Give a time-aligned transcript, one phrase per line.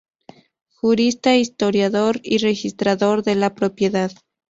[0.73, 4.11] Jurista, historiador y registrador de la propiedad.